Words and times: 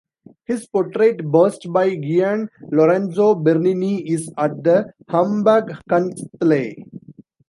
His 0.45 0.65
portrait 0.65 1.29
bust 1.29 1.67
by 1.71 1.95
Gian 1.95 2.49
Lorenzo 2.71 3.35
Bernini 3.35 3.99
is 4.09 4.31
at 4.35 4.63
the 4.63 4.91
Hamburg 5.09 5.75
Kunsthalle. 5.87 6.87